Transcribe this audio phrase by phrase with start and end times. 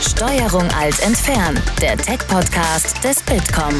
[0.00, 3.74] Steuerung alt entfernen, der Tech-Podcast des Bitkom.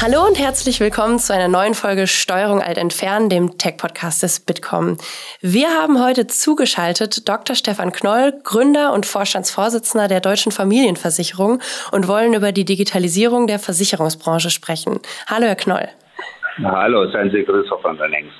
[0.00, 4.96] Hallo und herzlich willkommen zu einer neuen Folge Steuerung alt entfernen, dem Tech-Podcast des Bitkom.
[5.42, 7.54] Wir haben heute zugeschaltet Dr.
[7.54, 11.60] Stefan Knoll, Gründer und Vorstandsvorsitzender der Deutschen Familienversicherung
[11.92, 15.00] und wollen über die Digitalisierung der Versicherungsbranche sprechen.
[15.26, 15.88] Hallo, Herr Knoll.
[16.64, 18.32] Hallo, seien Sie grüß, van der Lengs.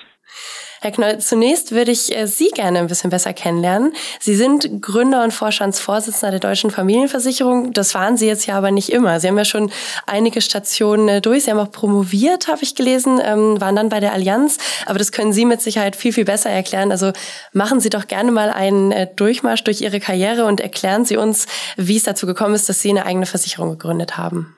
[0.87, 3.93] Herr Knoll, zunächst würde ich äh, Sie gerne ein bisschen besser kennenlernen.
[4.21, 7.72] Sie sind Gründer und Vorstandsvorsitzender der Deutschen Familienversicherung.
[7.72, 9.18] Das waren Sie jetzt ja aber nicht immer.
[9.18, 9.72] Sie haben ja schon
[10.07, 11.43] einige Stationen äh, durch.
[11.43, 14.58] Sie haben auch promoviert, habe ich gelesen, ähm, waren dann bei der Allianz.
[14.86, 16.93] Aber das können Sie mit Sicherheit viel, viel besser erklären.
[16.93, 17.11] Also
[17.53, 21.46] machen Sie doch gerne mal einen äh, Durchmarsch durch Ihre Karriere und erklären Sie uns,
[21.77, 24.55] wie es dazu gekommen ist, dass Sie eine eigene Versicherung gegründet haben.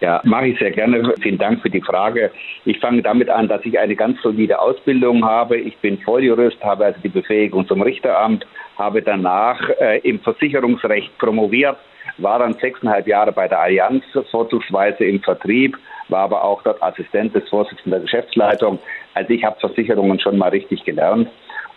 [0.00, 1.12] Ja, mache ich sehr gerne.
[1.20, 2.30] Vielen Dank für die Frage.
[2.64, 5.56] Ich fange damit an, dass ich eine ganz solide Ausbildung habe.
[5.56, 11.76] Ich bin Volljurist, habe also die Befähigung zum Richteramt, habe danach äh, im Versicherungsrecht promoviert,
[12.18, 15.76] war dann sechseinhalb Jahre bei der Allianz, vorzugsweise im Vertrieb,
[16.08, 18.78] war aber auch dort Assistent des Vorsitzenden der Geschäftsleitung.
[19.14, 21.28] Also ich habe Versicherungen schon mal richtig gelernt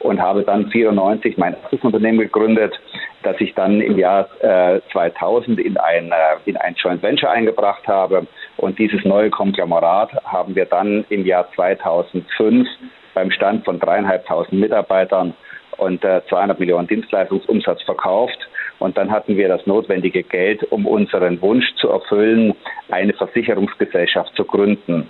[0.03, 2.79] und habe dann 94 mein erstes Unternehmen gegründet,
[3.23, 7.87] das ich dann im Jahr äh, 2000 in ein, äh, in ein Joint Venture eingebracht
[7.87, 8.27] habe.
[8.57, 12.67] Und dieses neue Konglomerat haben wir dann im Jahr 2005
[13.13, 15.33] beim Stand von dreieinhalbtausend Mitarbeitern
[15.77, 18.37] und äh, 200 Millionen Dienstleistungsumsatz verkauft.
[18.79, 22.55] Und dann hatten wir das notwendige Geld, um unseren Wunsch zu erfüllen,
[22.89, 25.07] eine Versicherungsgesellschaft zu gründen.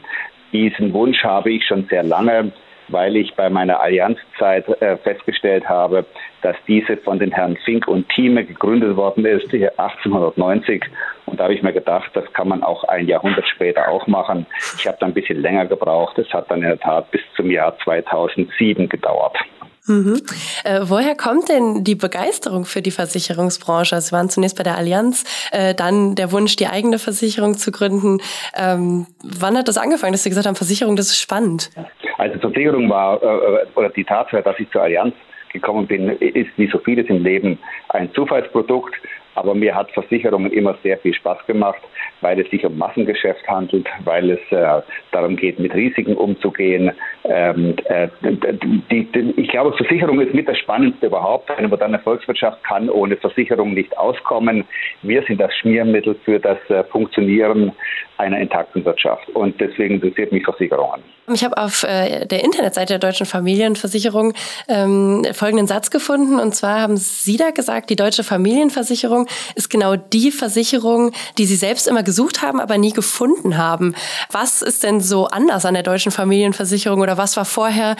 [0.52, 2.52] Diesen Wunsch habe ich schon sehr lange
[2.92, 6.06] weil ich bei meiner Allianzzeit äh, festgestellt habe,
[6.42, 10.84] dass diese von den Herren Fink und Thieme gegründet worden ist, 1890.
[11.26, 14.46] Und da habe ich mir gedacht, das kann man auch ein Jahrhundert später auch machen.
[14.78, 16.18] Ich habe dann ein bisschen länger gebraucht.
[16.18, 19.38] Es hat dann in der Tat bis zum Jahr 2007 gedauert.
[19.88, 20.22] Mhm.
[20.64, 24.00] Äh, woher kommt denn die Begeisterung für die Versicherungsbranche?
[24.00, 28.22] Sie waren zunächst bei der Allianz, äh, dann der Wunsch, die eigene Versicherung zu gründen.
[28.56, 31.72] Ähm, wann hat das angefangen, dass Sie gesagt haben, Versicherung, das ist spannend?
[32.18, 35.16] Also Versicherung war, äh, oder die Tatsache, dass ich zur Allianz
[35.52, 37.60] gekommen bin, ist wie so vieles im Leben
[37.90, 38.96] ein Zufallsprodukt.
[39.36, 41.82] Aber mir hat Versicherungen immer sehr viel Spaß gemacht,
[42.22, 44.82] weil es sich um Massengeschäft handelt, weil es äh,
[45.12, 46.92] darum geht, mit Risiken umzugehen.
[47.24, 51.50] Ähm, äh, die, die, ich glaube, Versicherung ist mit das Spannendste überhaupt.
[51.52, 54.66] Eine moderne Volkswirtschaft kann ohne Versicherung nicht auskommen.
[55.02, 57.72] Wir sind das Schmiermittel für das äh, Funktionieren
[58.18, 59.28] einer intakten Wirtschaft.
[59.30, 61.02] Und deswegen interessiert mich Versicherungen.
[61.34, 64.34] Ich habe auf äh, der Internetseite der Deutschen Familienversicherung
[64.68, 66.40] ähm, folgenden Satz gefunden.
[66.40, 69.21] Und zwar haben Sie da gesagt, die Deutsche Familienversicherung
[69.56, 73.96] ist genau die Versicherung, die Sie selbst immer gesucht haben, aber nie gefunden haben.
[74.32, 77.96] Was ist denn so anders an der Deutschen Familienversicherung oder was war vorher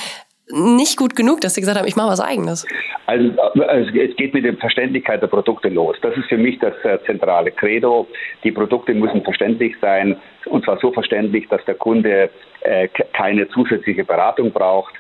[0.54, 2.66] nicht gut genug, dass Sie gesagt haben, ich mache was Eigenes?
[3.06, 3.32] Also,
[3.64, 5.96] es geht mit der Verständlichkeit der Produkte los.
[6.02, 8.08] Das ist für mich das äh, zentrale Credo.
[8.44, 12.30] Die Produkte müssen verständlich sein und zwar so verständlich, dass der Kunde
[12.62, 14.94] äh, keine zusätzliche Beratung braucht,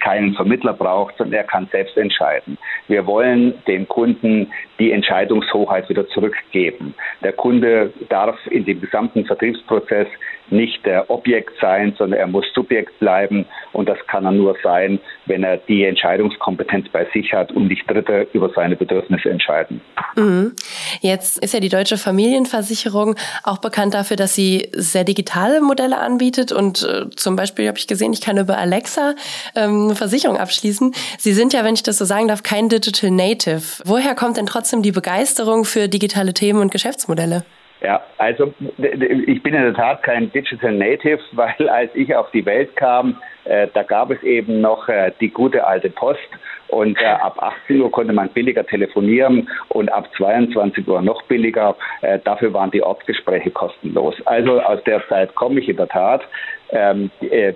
[0.00, 2.58] keinen Vermittler braucht, sondern er kann selbst entscheiden.
[2.88, 6.94] Wir wollen dem Kunden die Entscheidungshoheit wieder zurückgeben.
[7.22, 10.06] Der Kunde darf in dem gesamten Vertriebsprozess
[10.50, 13.46] nicht der Objekt sein, sondern er muss Subjekt bleiben.
[13.72, 17.88] Und das kann er nur sein, wenn er die Entscheidungskompetenz bei sich hat und nicht
[17.88, 19.80] Dritte über seine Bedürfnisse entscheiden.
[20.16, 20.54] Mhm.
[21.00, 26.52] Jetzt ist ja die deutsche Familienversicherung auch bekannt dafür, dass sie sehr digitale Modelle anbietet.
[26.52, 29.14] Und äh, zum Beispiel habe ich gesehen, ich kann über Alexa
[29.54, 30.94] ähm, Versicherung abschließen.
[31.18, 33.82] Sie sind ja, wenn ich das so sagen darf, kein Digital Native.
[33.84, 37.44] Woher kommt denn trotzdem die Begeisterung für digitale Themen und Geschäftsmodelle?
[37.80, 42.44] Ja, also ich bin in der Tat kein Digital Native, weil als ich auf die
[42.44, 46.28] Welt kam, äh, da gab es eben noch äh, die gute alte Post
[46.68, 51.76] und äh, ab 18 Uhr konnte man billiger telefonieren und ab 22 Uhr noch billiger.
[52.02, 54.14] Äh, dafür waren die Ortsgespräche kostenlos.
[54.26, 56.22] Also aus der Zeit komme ich in der Tat.
[56.70, 57.54] Ähm, äh,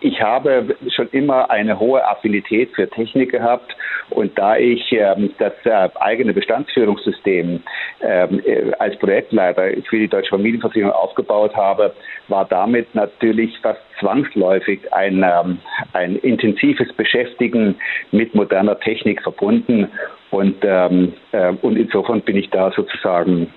[0.00, 3.76] ich habe schon immer eine hohe Affinität für Technik gehabt
[4.10, 7.62] und da ich ähm, das äh, eigene Bestandsführungssystem
[8.00, 11.92] ähm, äh, als Projektleiter für die Deutsche Familienversicherung aufgebaut habe,
[12.28, 15.58] war damit natürlich fast zwangsläufig ein, ähm,
[15.92, 17.76] ein intensives Beschäftigen
[18.12, 19.88] mit moderner Technik verbunden
[20.30, 23.52] und, ähm, äh, und insofern bin ich da sozusagen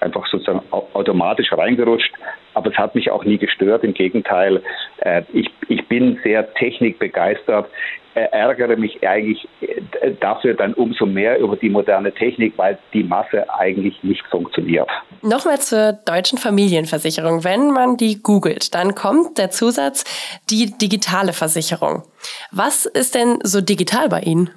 [0.00, 2.12] einfach sozusagen automatisch reingerutscht.
[2.54, 3.84] Aber es hat mich auch nie gestört.
[3.84, 4.62] Im Gegenteil,
[4.98, 7.68] äh, ich, ich bin sehr technikbegeistert,
[8.14, 13.04] äh, ärgere mich eigentlich äh, dafür dann umso mehr über die moderne Technik, weil die
[13.04, 14.88] Masse eigentlich nicht funktioniert.
[15.22, 17.44] Nochmal zur deutschen Familienversicherung.
[17.44, 20.04] Wenn man die googelt, dann kommt der Zusatz
[20.50, 22.02] die digitale Versicherung.
[22.50, 24.50] Was ist denn so digital bei Ihnen?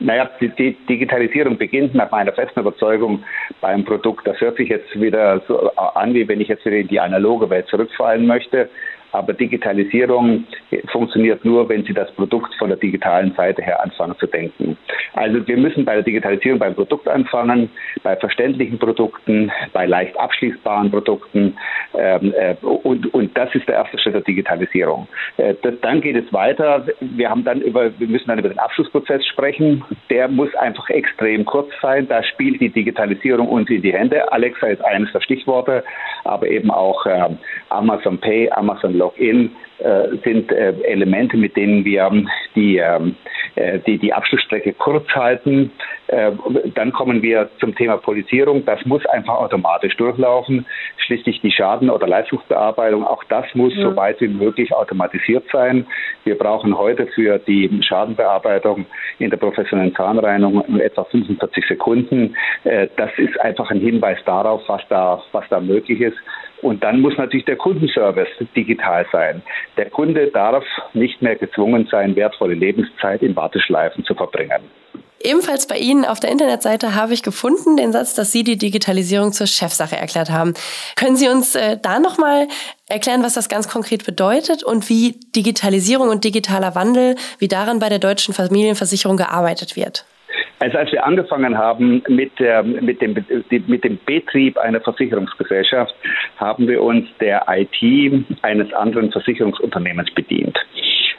[0.00, 3.24] Naja, die, Digitalisierung beginnt nach meiner festen Überzeugung
[3.60, 4.26] beim Produkt.
[4.26, 7.50] Das hört sich jetzt wieder so an, wie wenn ich jetzt wieder in die analoge
[7.50, 8.68] Welt zurückfallen möchte.
[9.12, 10.44] Aber Digitalisierung
[10.92, 14.76] funktioniert nur, wenn Sie das Produkt von der digitalen Seite her anfangen zu denken.
[15.14, 17.70] Also wir müssen bei der Digitalisierung beim Produkt anfangen,
[18.02, 21.56] bei verständlichen Produkten, bei leicht abschließbaren Produkten.
[21.96, 25.08] Ähm, äh, und, und das ist der erste Schritt der Digitalisierung.
[25.36, 26.86] Äh, das, dann geht es weiter.
[27.00, 29.84] Wir haben dann über, wir müssen dann über den Abschlussprozess sprechen.
[30.10, 32.06] Der muss einfach extrem kurz sein.
[32.08, 34.30] Da spielt die Digitalisierung uns in die Hände.
[34.32, 35.82] Alexa ist eines der Stichworte,
[36.24, 37.28] aber eben auch äh,
[37.70, 42.10] Amazon Pay, Amazon Login äh, sind äh, Elemente, mit denen wir
[42.54, 43.14] die, ähm,
[43.54, 45.70] äh, die, die Abschlussstrecke kurz halten.
[46.08, 46.32] Äh,
[46.74, 48.64] dann kommen wir zum Thema Polizierung.
[48.64, 50.66] Das muss einfach automatisch durchlaufen.
[50.96, 53.04] Schließlich die Schaden- oder Leistungsbearbeitung.
[53.04, 53.82] Auch das muss ja.
[53.82, 55.86] so weit wie möglich automatisiert sein.
[56.24, 58.86] Wir brauchen heute für die Schadenbearbeitung
[59.18, 62.36] in der professionellen Zahnreinigung etwa 45 Sekunden.
[62.64, 66.18] Äh, das ist einfach ein Hinweis darauf, was da, was da möglich ist.
[66.62, 69.42] Und dann muss natürlich der Kundenservice digital sein.
[69.76, 74.62] Der Kunde darf nicht mehr gezwungen sein, wertvolle Lebenszeit in Warteschleifen zu verbringen.
[75.20, 79.32] Ebenfalls bei Ihnen auf der Internetseite habe ich gefunden den Satz, dass Sie die Digitalisierung
[79.32, 80.54] zur Chefsache erklärt haben.
[80.94, 82.46] Können Sie uns äh, da nochmal
[82.88, 87.88] erklären, was das ganz konkret bedeutet und wie Digitalisierung und digitaler Wandel, wie daran bei
[87.88, 90.04] der deutschen Familienversicherung gearbeitet wird?
[90.60, 93.14] Also als wir angefangen haben mit, der, mit, dem,
[93.66, 95.94] mit dem Betrieb einer Versicherungsgesellschaft,
[96.36, 100.58] haben wir uns der IT eines anderen Versicherungsunternehmens bedient.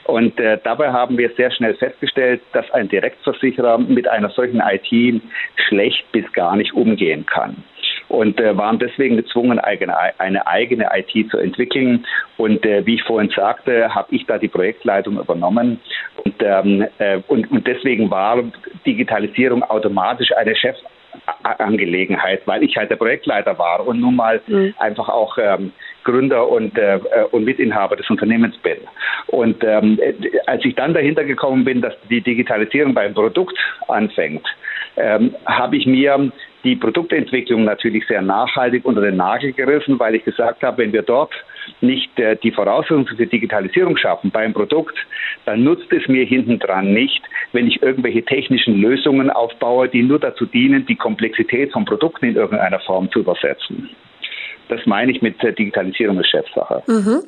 [0.05, 5.21] Und äh, dabei haben wir sehr schnell festgestellt, dass ein Direktversicherer mit einer solchen IT
[5.67, 7.63] schlecht bis gar nicht umgehen kann
[8.09, 12.05] und äh, waren deswegen gezwungen, eigene, eine eigene IT zu entwickeln.
[12.37, 15.79] Und äh, wie ich vorhin sagte, habe ich da die Projektleitung übernommen.
[16.25, 18.43] Und, ähm, äh, und, und deswegen war
[18.85, 20.75] Digitalisierung automatisch eine Chef
[21.43, 24.73] Angelegenheit, weil ich halt der Projektleiter war und nun mal mhm.
[24.77, 25.71] einfach auch ähm,
[26.03, 26.99] Gründer und, äh,
[27.31, 28.77] und Mitinhaber des Unternehmens bin.
[29.27, 29.99] Und ähm,
[30.47, 33.57] als ich dann dahinter gekommen bin, dass die Digitalisierung beim Produkt
[33.87, 34.45] anfängt,
[34.97, 36.31] ähm, habe ich mir
[36.63, 41.03] die Produktentwicklung natürlich sehr nachhaltig unter den Nagel gerissen, weil ich gesagt habe, wenn wir
[41.03, 41.33] dort
[41.81, 44.97] nicht äh, die Voraussetzungen für Digitalisierung schaffen beim Produkt,
[45.45, 47.21] dann nutzt es mir hintendran nicht,
[47.53, 52.35] wenn ich irgendwelche technischen Lösungen aufbaue, die nur dazu dienen, die Komplexität von Produkten in
[52.35, 53.89] irgendeiner Form zu übersetzen.
[54.69, 56.83] Das meine ich mit Digitalisierung ist Chefsache.
[56.85, 57.23] Mhm.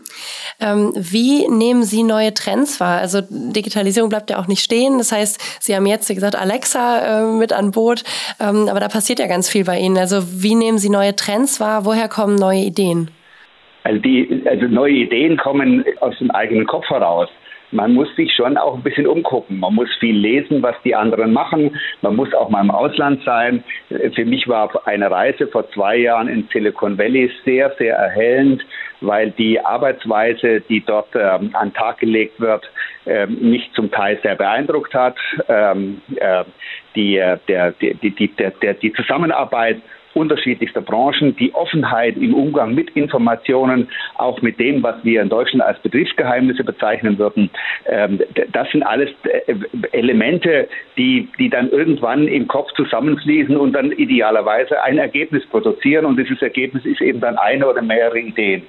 [0.60, 3.00] Ähm, wie nehmen Sie neue Trends wahr?
[3.00, 5.00] Also Digitalisierung bleibt ja auch nicht stehen.
[5.00, 8.04] Das heißt, Sie haben jetzt, wie gesagt, Alexa äh, mit an Bord,
[8.40, 9.98] ähm, aber da passiert ja ganz viel bei Ihnen.
[9.98, 11.84] Also wie nehmen Sie neue Trends wahr?
[11.84, 13.10] Woher kommen neue Ideen?
[13.84, 17.30] Also, die, also neue Ideen kommen aus dem eigenen Kopf heraus
[17.72, 19.60] man muss sich schon auch ein bisschen umgucken.
[19.60, 21.78] Man muss viel lesen, was die anderen machen.
[22.02, 23.64] Man muss auch mal im Ausland sein.
[24.16, 28.64] Für mich war eine Reise vor zwei Jahren in Silicon Valley sehr, sehr erhellend,
[29.00, 32.70] weil die Arbeitsweise, die dort ähm, an den Tag gelegt wird,
[33.06, 35.16] ähm, mich zum Teil sehr beeindruckt hat.
[35.48, 36.44] Ähm, äh,
[36.96, 39.82] die, äh, der, die, die, der, der, die Zusammenarbeit
[40.14, 45.64] unterschiedlichster Branchen, die Offenheit im Umgang mit Informationen, auch mit dem, was wir in Deutschland
[45.64, 47.50] als Betriebsgeheimnisse bezeichnen würden.
[47.86, 48.20] Ähm,
[48.52, 49.56] das sind alles äh,
[49.92, 50.68] Elemente,
[50.98, 56.06] die, die dann irgendwann im Kopf zusammenfließen und dann idealerweise ein Ergebnis produzieren.
[56.06, 58.64] Und dieses Ergebnis ist eben dann eine oder mehrere Ideen.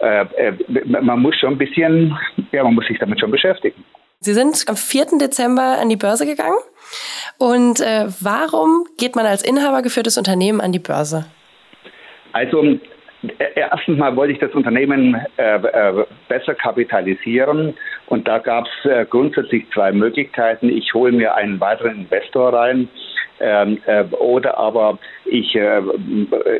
[0.00, 0.52] Äh, äh,
[0.86, 2.16] man muss schon ein bisschen,
[2.52, 3.84] ja, man muss sich damit schon beschäftigen.
[4.24, 5.18] Sie sind am 4.
[5.20, 6.58] Dezember an die Börse gegangen.
[7.38, 11.26] Und äh, warum geht man als Inhaber geführtes Unternehmen an die Börse?
[12.32, 12.78] Also äh,
[13.54, 17.74] erstens mal wollte ich das Unternehmen äh, äh, besser kapitalisieren
[18.06, 20.68] und da gab es äh, grundsätzlich zwei Möglichkeiten.
[20.68, 22.88] Ich hole mir einen weiteren Investor rein
[23.40, 25.80] ähm, äh, oder aber ich, äh,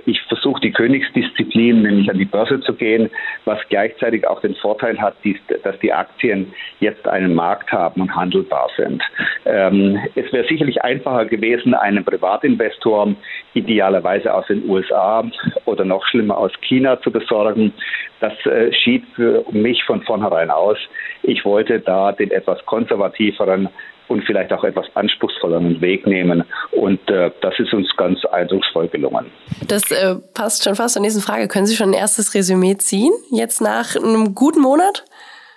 [0.06, 3.10] ich versuche die Königsdisziplin, nämlich an die Börse zu gehen,
[3.44, 8.14] was gleichzeitig auch den Vorteil hat, dies, dass die Aktien jetzt einen Markt haben und
[8.14, 9.02] handelbar sind.
[9.44, 13.14] Ähm, es wäre sicherlich einfacher gewesen, einen Privatinvestor
[13.54, 15.24] idealerweise aus den USA
[15.64, 17.72] oder noch schlimmer aus China zu besorgen.
[18.20, 20.78] Das äh, schied für mich von vornherein aus.
[21.22, 23.68] Ich wollte da den etwas konservativeren
[24.08, 26.44] und vielleicht auch etwas anspruchsvolleren Weg nehmen.
[26.72, 29.26] Und äh, das ist uns ganz eindrucksvoll gelungen.
[29.66, 31.48] Das äh, passt schon fast zur nächsten Frage.
[31.48, 35.04] Können Sie schon ein erstes Resümee ziehen, jetzt nach einem guten Monat?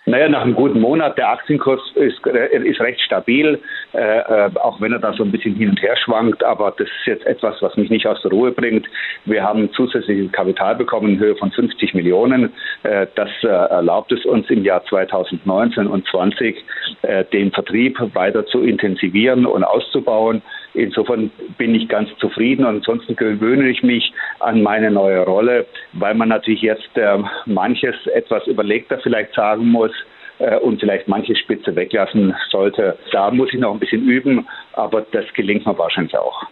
[0.10, 3.60] Naja, nach einem guten Monat, der Aktienkurs ist, äh, ist recht stabil,
[3.94, 6.88] äh, äh, auch wenn er da so ein bisschen hin und her schwankt, aber das
[6.88, 8.88] ist jetzt etwas, was mich nicht aus der Ruhe bringt.
[9.26, 12.54] Wir haben zusätzliches Kapital bekommen in Höhe von 50 Millionen.
[12.84, 16.64] Äh, das äh, erlaubt es uns im Jahr 2019 und 20
[17.02, 20.42] äh, den Vertrieb weiter zu intensivieren und auszubauen.
[20.78, 26.30] Insofern bin ich ganz zufrieden ansonsten gewöhne ich mich an meine neue Rolle, weil man
[26.30, 27.18] natürlich jetzt äh,
[27.48, 29.92] manches etwas überlegter vielleicht sagen muss
[30.38, 32.96] äh, und vielleicht manche Spitze weglassen sollte.
[33.12, 36.44] Da muss ich noch ein bisschen üben, aber das gelingt mir wahrscheinlich auch.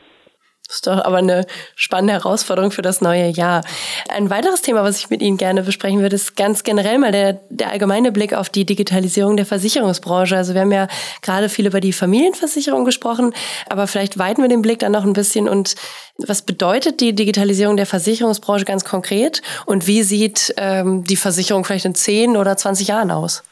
[0.75, 1.46] Ist doch aber eine
[1.77, 3.62] spannende Herausforderung für das neue Jahr.
[4.10, 7.39] Ein weiteres Thema, was ich mit Ihnen gerne besprechen würde, ist ganz generell mal der,
[7.50, 10.36] der allgemeine Blick auf die Digitalisierung der Versicherungsbranche.
[10.36, 10.89] Also wir haben ja
[11.22, 13.34] gerade viel über die Familienversicherung gesprochen,
[13.70, 15.75] aber vielleicht weiten wir den Blick dann noch ein bisschen und
[16.17, 21.86] was bedeutet die Digitalisierung der Versicherungsbranche ganz konkret und wie sieht ähm, die Versicherung vielleicht
[21.86, 23.44] in 10 oder 20 Jahren aus?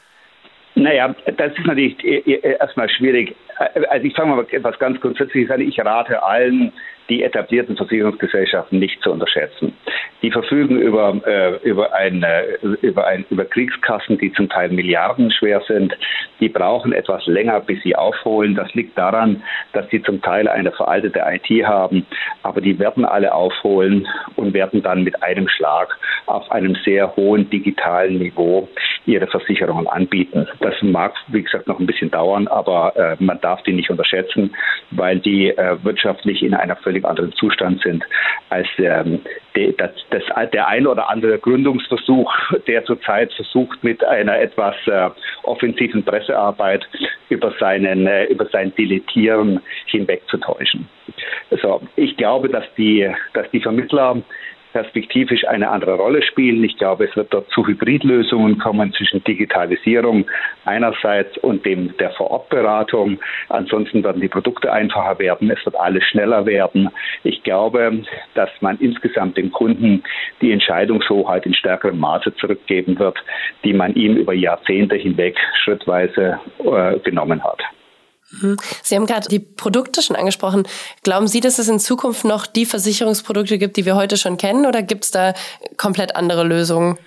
[0.74, 1.96] Naja, das ist natürlich
[2.42, 3.34] erstmal schwierig.
[3.88, 5.60] Also ich fange mal etwas ganz Grundsätzliches an.
[5.60, 6.72] Ich rate allen,
[7.08, 9.74] die etablierten Versicherungsgesellschaften nicht zu unterschätzen.
[10.22, 15.60] Die verfügen über, äh, über, ein, äh, über, ein, über Kriegskassen, die zum Teil milliardenschwer
[15.68, 15.94] sind.
[16.40, 18.54] Die brauchen etwas länger, bis sie aufholen.
[18.54, 19.42] Das liegt daran,
[19.72, 22.06] dass sie zum Teil eine veraltete IT haben,
[22.42, 27.50] aber die werden alle aufholen und werden dann mit einem Schlag auf einem sehr hohen
[27.50, 28.68] digitalen Niveau
[29.06, 30.46] ihre Versicherungen anbieten.
[30.60, 34.54] Das mag, wie gesagt, noch ein bisschen dauern, aber äh, man darf die nicht unterschätzen,
[34.90, 38.04] weil die äh, wirtschaftlich in einer völlig anderen Zustand sind
[38.50, 39.20] als ähm,
[39.56, 40.22] die, das, das,
[40.52, 42.32] der ein oder andere Gründungsversuch,
[42.66, 45.10] der zurzeit versucht, mit einer etwas äh,
[45.42, 46.86] offensiven Pressearbeit
[47.28, 50.88] über, seinen, äh, über sein Dilettieren hinwegzutäuschen.
[51.50, 54.22] Also ich glaube, dass die, dass die Vermittler
[54.74, 56.64] perspektivisch eine andere Rolle spielen.
[56.64, 60.26] Ich glaube, es wird dort zu Hybridlösungen kommen zwischen Digitalisierung
[60.64, 63.20] einerseits und dem der Vorortberatung.
[63.48, 65.48] Ansonsten werden die Produkte einfacher werden.
[65.48, 66.90] Es wird alles schneller werden.
[67.22, 68.02] Ich glaube,
[68.34, 70.02] dass man insgesamt dem Kunden
[70.40, 73.16] die Entscheidungshoheit in stärkerem Maße zurückgeben wird,
[73.62, 77.62] die man ihm über Jahrzehnte hinweg schrittweise äh, genommen hat.
[78.30, 78.56] Mhm.
[78.82, 80.66] Sie haben gerade die Produkte schon angesprochen.
[81.02, 84.66] Glauben Sie, dass es in Zukunft noch die Versicherungsprodukte gibt, die wir heute schon kennen,
[84.66, 85.34] oder gibt es da
[85.76, 86.98] komplett andere Lösungen?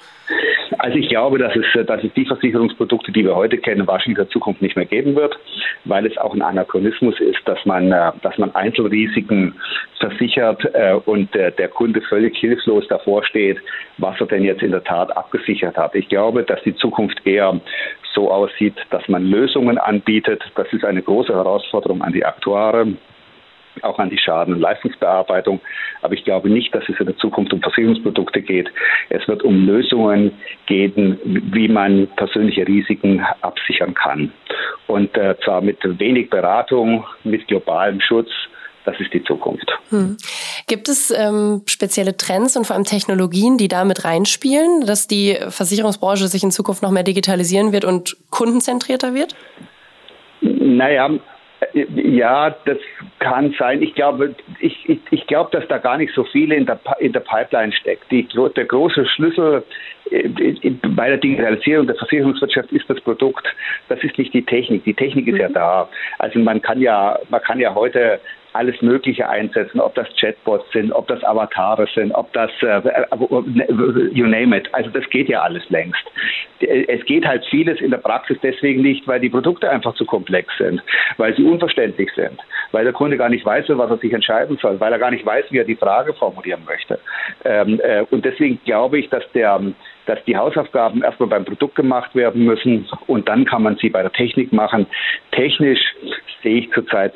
[0.80, 4.26] Also ich glaube, dass es, dass es die Versicherungsprodukte, die wir heute kennen, wahrscheinlich in
[4.26, 5.38] der Zukunft nicht mehr geben wird,
[5.86, 9.56] weil es auch ein Anachronismus ist, dass man, äh, dass man Einzelrisiken
[10.00, 13.58] versichert äh, und der Kunde völlig hilflos davor steht,
[13.98, 15.96] was er denn jetzt in der Tat abgesichert hat.
[15.96, 17.60] Ich glaube, dass die Zukunft eher
[18.14, 20.44] so aussieht, dass man Lösungen anbietet.
[20.56, 22.88] Das ist eine große Herausforderung an die Aktuare
[23.84, 25.60] auch an die Schaden- und Leistungsbearbeitung.
[26.02, 28.70] Aber ich glaube nicht, dass es in der Zukunft um Versicherungsprodukte geht.
[29.10, 30.32] Es wird um Lösungen
[30.66, 34.32] gehen, wie man persönliche Risiken absichern kann.
[34.88, 38.30] Und äh, zwar mit wenig Beratung, mit globalem Schutz.
[38.86, 39.70] Das ist die Zukunft.
[39.90, 40.16] Hm.
[40.66, 45.36] Gibt es ähm, spezielle Trends und vor allem Technologien, die da mit reinspielen, dass die
[45.50, 49.36] Versicherungsbranche sich in Zukunft noch mehr digitalisieren wird und kundenzentrierter wird?
[50.40, 51.10] Naja,
[51.74, 52.78] ja, das
[53.20, 53.82] kann sein.
[53.82, 57.14] Ich glaube, ich, ich, ich glaube, dass da gar nicht so viel in der, in
[57.14, 58.12] der Pipeline steckt.
[58.12, 59.64] Die, der große Schlüssel
[60.12, 60.30] äh,
[60.96, 63.48] bei der Digitalisierung der Versicherungswirtschaft ist das Produkt.
[63.90, 64.84] Das ist nicht die Technik.
[64.84, 65.54] Die Technik ist ja mhm.
[65.54, 65.90] da.
[66.20, 68.20] Also man kann ja, man kann ja heute
[68.58, 72.82] alles Mögliche einsetzen, ob das Chatbots sind, ob das Avatare sind, ob das, äh,
[74.12, 74.68] you name it.
[74.74, 76.04] Also das geht ja alles längst.
[76.60, 80.50] Es geht halt vieles in der Praxis deswegen nicht, weil die Produkte einfach zu komplex
[80.58, 80.82] sind,
[81.18, 82.40] weil sie unverständlich sind,
[82.72, 85.26] weil der Kunde gar nicht weiß, was er sich entscheiden soll, weil er gar nicht
[85.26, 87.00] weiß, wie er die Frage formulieren möchte.
[87.46, 89.62] Ähm, äh, und deswegen glaube ich, dass der
[90.08, 94.02] dass die Hausaufgaben erstmal beim Produkt gemacht werden müssen und dann kann man sie bei
[94.02, 94.88] der Technik machen.
[95.32, 95.82] Technisch
[96.42, 97.14] sehe ich zurzeit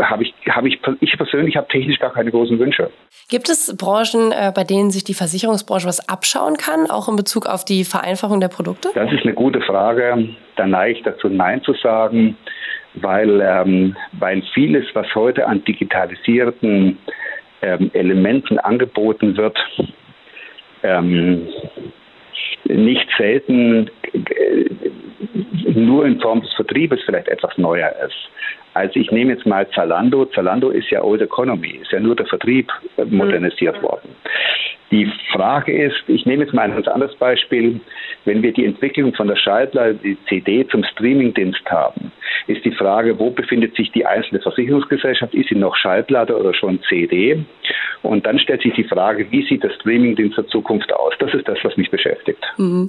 [0.00, 2.90] habe ich, habe ich, ich persönlich habe technisch gar keine großen Wünsche.
[3.28, 7.46] Gibt es Branchen, äh, bei denen sich die Versicherungsbranche was abschauen kann, auch in Bezug
[7.46, 8.90] auf die Vereinfachung der Produkte?
[8.94, 10.28] Das ist eine gute Frage.
[10.56, 12.36] Da neige ich dazu, Nein zu sagen,
[12.94, 16.98] weil, ähm, weil vieles, was heute an digitalisierten
[17.62, 19.56] ähm, Elementen angeboten wird,
[20.82, 21.48] ähm,
[22.68, 24.64] nicht selten äh,
[25.74, 28.30] nur in Form des Vertriebes vielleicht etwas neuer ist.
[28.74, 30.26] Also ich nehme jetzt mal Zalando.
[30.26, 34.10] Zalando ist ja Old Economy, ist ja nur der Vertrieb äh, modernisiert worden.
[34.90, 37.80] Die Die Frage ist, ich nehme jetzt mal ein ganz anderes Beispiel,
[38.24, 42.12] wenn wir die Entwicklung von der Schallplatte, die CD zum Streamingdienst haben,
[42.46, 45.34] ist die Frage, wo befindet sich die einzelne Versicherungsgesellschaft?
[45.34, 47.44] Ist sie noch Schallplatte oder schon CD?
[48.02, 51.12] Und dann stellt sich die Frage, wie sieht der Streamingdienst der Zukunft aus?
[51.18, 52.42] Das ist das, was mich beschäftigt.
[52.56, 52.88] Mhm.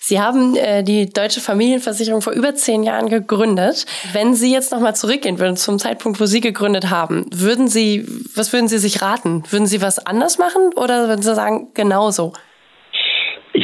[0.00, 3.86] Sie haben äh, die Deutsche Familienversicherung vor über zehn Jahren gegründet.
[4.12, 8.52] Wenn Sie jetzt nochmal zurückgehen würden zum Zeitpunkt, wo Sie gegründet haben, würden Sie, was
[8.52, 9.44] würden Sie sich raten?
[9.50, 12.32] Würden Sie was anders machen oder würden Sie sagen, genauso?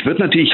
[0.03, 0.53] Ich würde natürlich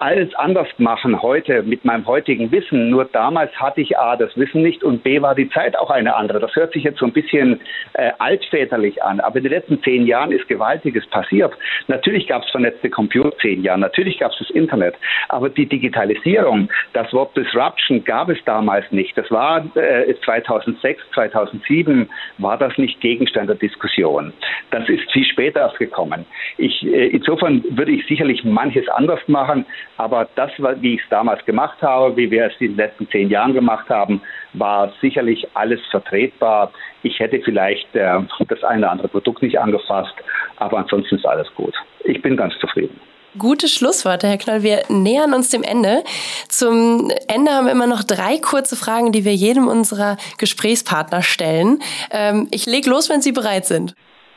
[0.00, 2.90] alles anders machen heute mit meinem heutigen Wissen.
[2.90, 6.16] Nur damals hatte ich A, das Wissen nicht und B, war die Zeit auch eine
[6.16, 6.40] andere.
[6.40, 7.60] Das hört sich jetzt so ein bisschen
[7.92, 11.52] äh, altväterlich an, aber in den letzten zehn Jahren ist Gewaltiges passiert.
[11.86, 14.96] Natürlich gab es vernetzte Computer zehn Jahren, natürlich gab es das Internet,
[15.28, 19.16] aber die Digitalisierung, das Wort Disruption gab es damals nicht.
[19.16, 24.32] Das war äh, 2006, 2007 war das nicht Gegenstand der Diskussion.
[24.72, 26.26] Das ist viel später erst gekommen.
[26.58, 29.66] Ich, äh, insofern würde ich sicherlich manches anders machen,
[29.98, 33.28] aber das, wie ich es damals gemacht habe, wie wir es in den letzten zehn
[33.28, 34.22] Jahren gemacht haben,
[34.54, 36.72] war sicherlich alles vertretbar.
[37.02, 40.14] Ich hätte vielleicht äh, das eine oder andere Produkt nicht angefasst,
[40.56, 41.74] aber ansonsten ist alles gut.
[42.04, 42.98] Ich bin ganz zufrieden.
[43.36, 44.62] Gute Schlussworte, Herr Knoll.
[44.62, 46.04] Wir nähern uns dem Ende.
[46.48, 51.80] Zum Ende haben wir immer noch drei kurze Fragen, die wir jedem unserer Gesprächspartner stellen.
[52.12, 53.94] Ähm, ich lege los, wenn Sie bereit sind.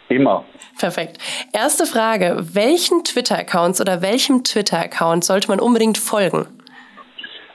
[0.09, 0.45] Immer.
[0.79, 1.17] Perfekt.
[1.53, 2.37] Erste Frage.
[2.53, 6.47] Welchen Twitter-Accounts oder welchem Twitter-Account sollte man unbedingt folgen?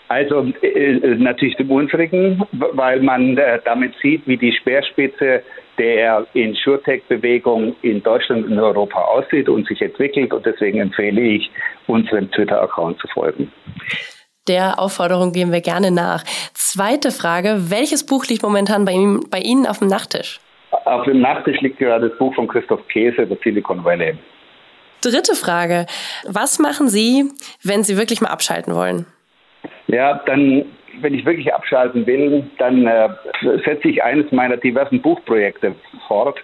[0.08, 5.42] Also äh, äh natürlich dem unsrigen, weil man äh, damit sieht, wie die Speerspitze
[5.78, 10.34] der InsurTech-Bewegung in Deutschland und in Europa aussieht und sich entwickelt.
[10.34, 11.50] Und deswegen empfehle ich,
[11.86, 13.50] unserem Twitter-Account zu folgen.
[14.48, 16.24] Der Aufforderung gehen wir gerne nach.
[16.52, 17.70] Zweite Frage.
[17.70, 20.40] Welches Buch liegt momentan bei Ihnen, bei Ihnen auf dem Nachttisch?
[20.84, 24.14] Auf dem Nachttisch liegt gerade das Buch von Christoph Käse, der Silicon Valley.
[25.02, 25.86] Dritte Frage.
[26.26, 27.30] Was machen Sie,
[27.62, 29.06] wenn Sie wirklich mal abschalten wollen?
[29.88, 30.64] Ja, dann,
[31.00, 33.08] wenn ich wirklich abschalten will, dann äh,
[33.64, 35.74] setze ich eines meiner diversen Buchprojekte
[36.06, 36.38] fort,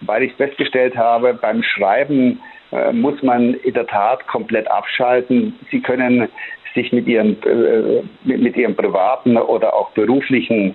[0.00, 2.40] weil ich festgestellt habe, beim Schreiben
[2.72, 5.58] äh, muss man in der Tat komplett abschalten.
[5.70, 6.28] Sie können
[6.74, 10.74] sich mit ihren, äh, mit, ihren privaten oder auch beruflichen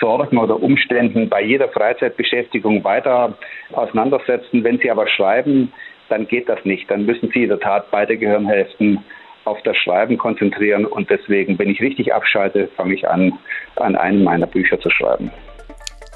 [0.00, 3.34] Sorgen oder Umständen bei jeder Freizeitbeschäftigung weiter
[3.72, 4.62] auseinandersetzen.
[4.64, 5.72] Wenn sie aber schreiben,
[6.08, 6.90] dann geht das nicht.
[6.90, 8.98] Dann müssen sie in der Tat beide Gehirnhälften
[9.44, 13.32] auf das Schreiben konzentrieren und deswegen, wenn ich richtig abschalte, fange ich an,
[13.76, 15.30] an einem meiner Bücher zu schreiben.